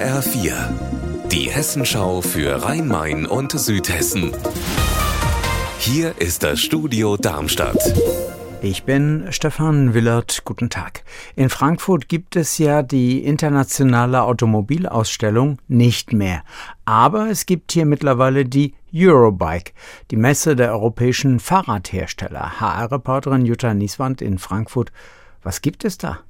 HR4, 0.00 0.54
die 1.30 1.50
Hessenschau 1.50 2.22
für 2.22 2.64
Rhein-Main 2.64 3.26
und 3.26 3.52
Südhessen. 3.52 4.32
Hier 5.78 6.14
ist 6.18 6.42
das 6.42 6.58
Studio 6.60 7.18
Darmstadt. 7.18 7.76
Ich 8.62 8.84
bin 8.84 9.26
Stefan 9.28 9.92
Willert. 9.92 10.40
Guten 10.46 10.70
Tag. 10.70 11.04
In 11.36 11.50
Frankfurt 11.50 12.08
gibt 12.08 12.34
es 12.36 12.56
ja 12.56 12.82
die 12.82 13.22
internationale 13.22 14.22
Automobilausstellung 14.22 15.58
nicht 15.68 16.14
mehr. 16.14 16.44
Aber 16.86 17.28
es 17.28 17.44
gibt 17.44 17.72
hier 17.72 17.84
mittlerweile 17.84 18.46
die 18.46 18.72
Eurobike, 18.94 19.72
die 20.10 20.16
Messe 20.16 20.56
der 20.56 20.72
europäischen 20.72 21.40
Fahrradhersteller. 21.40 22.58
HR-Reporterin 22.58 23.44
Jutta 23.44 23.74
Nieswand 23.74 24.22
in 24.22 24.38
Frankfurt. 24.38 24.92
Was 25.42 25.60
gibt 25.60 25.84
es 25.84 25.98
da? 25.98 26.20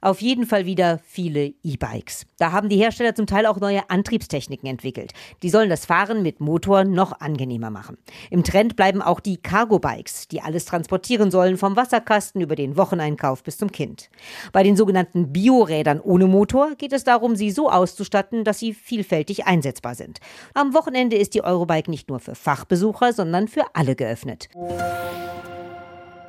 Auf 0.00 0.20
jeden 0.20 0.46
Fall 0.46 0.66
wieder 0.66 1.00
viele 1.04 1.54
E-Bikes. 1.62 2.26
Da 2.38 2.52
haben 2.52 2.68
die 2.68 2.76
Hersteller 2.76 3.14
zum 3.14 3.26
Teil 3.26 3.46
auch 3.46 3.58
neue 3.58 3.88
Antriebstechniken 3.88 4.68
entwickelt. 4.68 5.12
Die 5.42 5.50
sollen 5.50 5.70
das 5.70 5.86
Fahren 5.86 6.22
mit 6.22 6.40
Motor 6.40 6.84
noch 6.84 7.20
angenehmer 7.20 7.70
machen. 7.70 7.96
Im 8.30 8.44
Trend 8.44 8.76
bleiben 8.76 9.02
auch 9.02 9.20
die 9.20 9.36
Cargo-Bikes, 9.36 10.28
die 10.28 10.40
alles 10.42 10.64
transportieren 10.64 11.30
sollen, 11.30 11.56
vom 11.56 11.76
Wasserkasten 11.76 12.40
über 12.40 12.56
den 12.56 12.76
Wocheneinkauf 12.76 13.42
bis 13.42 13.58
zum 13.58 13.72
Kind. 13.72 14.10
Bei 14.52 14.62
den 14.62 14.76
sogenannten 14.76 15.32
Biorädern 15.32 16.00
ohne 16.00 16.26
Motor 16.26 16.74
geht 16.76 16.92
es 16.92 17.04
darum, 17.04 17.36
sie 17.36 17.50
so 17.50 17.70
auszustatten, 17.70 18.44
dass 18.44 18.58
sie 18.58 18.74
vielfältig 18.74 19.46
einsetzbar 19.46 19.94
sind. 19.94 20.18
Am 20.54 20.74
Wochenende 20.74 21.16
ist 21.16 21.34
die 21.34 21.44
Eurobike 21.44 21.90
nicht 21.90 22.08
nur 22.08 22.20
für 22.20 22.34
Fachbesucher, 22.34 23.12
sondern 23.12 23.48
für 23.48 23.64
alle 23.74 23.96
geöffnet. 23.96 24.48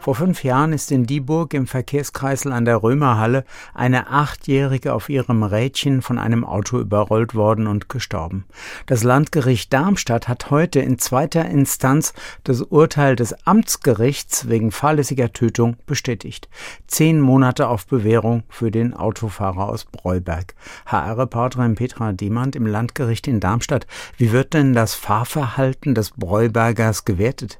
Vor 0.00 0.14
fünf 0.14 0.44
Jahren 0.44 0.72
ist 0.72 0.92
in 0.92 1.04
Dieburg 1.04 1.52
im 1.52 1.66
Verkehrskreisel 1.66 2.52
an 2.52 2.64
der 2.64 2.82
Römerhalle 2.82 3.44
eine 3.74 4.08
Achtjährige 4.08 4.94
auf 4.94 5.10
ihrem 5.10 5.42
Rädchen 5.42 6.00
von 6.00 6.18
einem 6.18 6.42
Auto 6.42 6.80
überrollt 6.80 7.34
worden 7.34 7.66
und 7.66 7.90
gestorben. 7.90 8.46
Das 8.86 9.04
Landgericht 9.04 9.70
Darmstadt 9.74 10.26
hat 10.26 10.50
heute 10.50 10.80
in 10.80 10.98
zweiter 10.98 11.44
Instanz 11.44 12.14
das 12.44 12.62
Urteil 12.62 13.14
des 13.14 13.46
Amtsgerichts 13.46 14.48
wegen 14.48 14.70
fahrlässiger 14.70 15.34
Tötung 15.34 15.76
bestätigt. 15.84 16.48
Zehn 16.86 17.20
Monate 17.20 17.68
auf 17.68 17.86
Bewährung 17.86 18.44
für 18.48 18.70
den 18.70 18.94
Autofahrer 18.94 19.68
aus 19.68 19.84
Breuberg. 19.84 20.54
HR-Reporterin 20.86 21.74
Petra 21.74 22.12
Demand 22.12 22.56
im 22.56 22.64
Landgericht 22.64 23.28
in 23.28 23.38
Darmstadt. 23.38 23.86
Wie 24.16 24.32
wird 24.32 24.54
denn 24.54 24.72
das 24.72 24.94
Fahrverhalten 24.94 25.94
des 25.94 26.12
Breubergers 26.12 27.04
gewertet? 27.04 27.58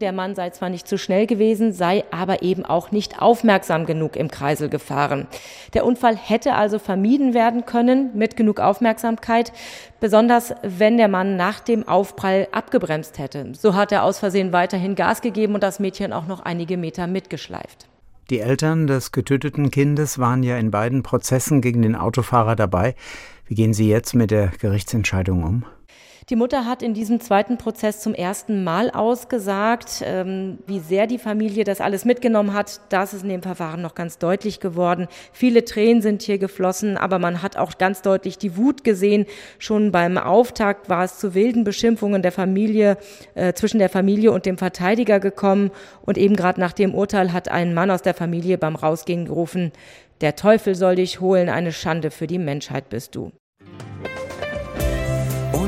Der 0.00 0.12
Mann 0.12 0.34
sei 0.34 0.50
zwar 0.50 0.68
nicht 0.68 0.88
zu 0.88 0.98
schnell 0.98 1.26
gewesen, 1.26 1.72
sei 1.72 2.04
aber 2.10 2.42
eben 2.42 2.64
auch 2.64 2.90
nicht 2.90 3.22
aufmerksam 3.22 3.86
genug 3.86 4.16
im 4.16 4.30
Kreisel 4.30 4.68
gefahren. 4.68 5.28
Der 5.74 5.84
Unfall 5.84 6.16
hätte 6.16 6.54
also 6.54 6.80
vermieden 6.80 7.34
werden 7.34 7.66
können 7.66 8.10
mit 8.14 8.36
genug 8.36 8.58
Aufmerksamkeit, 8.58 9.52
besonders 10.00 10.54
wenn 10.62 10.96
der 10.96 11.06
Mann 11.08 11.36
nach 11.36 11.60
dem 11.60 11.86
Aufprall 11.86 12.48
abgebremst 12.50 13.18
hätte. 13.18 13.52
So 13.54 13.74
hat 13.74 13.92
er 13.92 14.02
aus 14.02 14.18
Versehen 14.18 14.52
weiterhin 14.52 14.96
Gas 14.96 15.20
gegeben 15.20 15.54
und 15.54 15.62
das 15.62 15.78
Mädchen 15.78 16.12
auch 16.12 16.26
noch 16.26 16.40
einige 16.40 16.76
Meter 16.76 17.06
mitgeschleift. 17.06 17.88
Die 18.30 18.40
Eltern 18.40 18.86
des 18.86 19.12
getöteten 19.12 19.70
Kindes 19.70 20.18
waren 20.18 20.42
ja 20.42 20.56
in 20.56 20.70
beiden 20.70 21.02
Prozessen 21.02 21.60
gegen 21.60 21.82
den 21.82 21.94
Autofahrer 21.94 22.56
dabei. 22.56 22.94
Wie 23.46 23.54
gehen 23.54 23.74
Sie 23.74 23.88
jetzt 23.88 24.14
mit 24.14 24.30
der 24.30 24.48
Gerichtsentscheidung 24.48 25.44
um? 25.44 25.64
Die 26.28 26.36
Mutter 26.36 26.66
hat 26.66 26.82
in 26.82 26.94
diesem 26.94 27.18
zweiten 27.18 27.58
Prozess 27.58 28.00
zum 28.00 28.14
ersten 28.14 28.62
Mal 28.62 28.90
ausgesagt, 28.90 30.02
ähm, 30.04 30.58
wie 30.68 30.78
sehr 30.78 31.08
die 31.08 31.18
Familie 31.18 31.64
das 31.64 31.80
alles 31.80 32.04
mitgenommen 32.04 32.52
hat. 32.52 32.80
Das 32.90 33.12
ist 33.12 33.24
in 33.24 33.28
dem 33.28 33.42
Verfahren 33.42 33.82
noch 33.82 33.96
ganz 33.96 34.18
deutlich 34.18 34.60
geworden. 34.60 35.08
Viele 35.32 35.64
Tränen 35.64 36.00
sind 36.00 36.22
hier 36.22 36.38
geflossen, 36.38 36.96
aber 36.96 37.18
man 37.18 37.42
hat 37.42 37.56
auch 37.56 37.76
ganz 37.76 38.02
deutlich 38.02 38.38
die 38.38 38.56
Wut 38.56 38.84
gesehen. 38.84 39.26
Schon 39.58 39.90
beim 39.90 40.16
Auftakt 40.16 40.88
war 40.88 41.02
es 41.02 41.18
zu 41.18 41.34
wilden 41.34 41.64
Beschimpfungen 41.64 42.22
der 42.22 42.32
Familie, 42.32 42.98
äh, 43.34 43.52
zwischen 43.54 43.80
der 43.80 43.88
Familie 43.88 44.30
und 44.30 44.46
dem 44.46 44.58
Verteidiger 44.58 45.18
gekommen. 45.18 45.72
Und 46.02 46.18
eben 46.18 46.36
gerade 46.36 46.60
nach 46.60 46.72
dem 46.72 46.94
Urteil 46.94 47.32
hat 47.32 47.48
ein 47.48 47.74
Mann 47.74 47.90
aus 47.90 48.02
der 48.02 48.14
Familie 48.14 48.58
beim 48.58 48.76
Rausgehen 48.76 49.24
gerufen, 49.24 49.72
der 50.20 50.36
Teufel 50.36 50.76
soll 50.76 50.94
dich 50.94 51.20
holen, 51.20 51.48
eine 51.48 51.72
Schande 51.72 52.12
für 52.12 52.28
die 52.28 52.38
Menschheit 52.38 52.88
bist 52.90 53.16
du. 53.16 53.32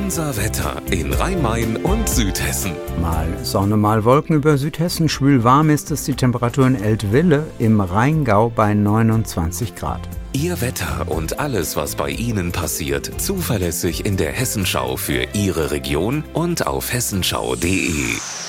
Unser 0.05 0.37
Wetter 0.37 0.83
in 0.91 1.15
Rhein-Main 1.15 1.77
und 1.77 2.07
Südhessen. 2.11 2.73
Mal 3.01 3.27
Sonne, 3.43 3.79
mal 3.79 4.05
Wolken 4.05 4.37
über 4.37 4.59
Südhessen. 4.59 5.09
Schwül 5.09 5.45
warm 5.45 5.71
ist 5.71 5.91
es 5.91 6.05
die 6.05 6.13
Temperatur 6.13 6.67
in 6.67 6.77
Eltville 6.77 7.47
im 7.59 7.81
Rheingau 7.81 8.51
bei 8.51 8.75
29 8.75 9.75
Grad. 9.75 10.07
Ihr 10.35 10.61
Wetter 10.61 11.07
und 11.09 11.39
alles, 11.39 11.75
was 11.77 11.97
bei 11.97 12.11
Ihnen 12.11 12.53
passiert, 12.53 13.19
zuverlässig 13.19 14.05
in 14.05 14.19
der 14.19 14.33
Hessenschau 14.33 14.99
für 14.99 15.27
Ihre 15.33 15.71
Region 15.71 16.23
und 16.35 16.67
auf 16.67 16.93
hessenschau.de. 16.93 18.44